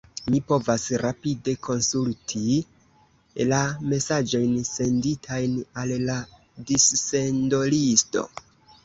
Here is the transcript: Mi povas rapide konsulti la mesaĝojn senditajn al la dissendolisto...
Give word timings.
Mi 0.33 0.37
povas 0.51 0.83
rapide 1.01 1.51
konsulti 1.67 2.41
la 3.49 3.59
mesaĝojn 3.91 4.55
senditajn 4.71 5.61
al 5.83 5.93
la 6.09 6.17
dissendolisto... 6.73 8.25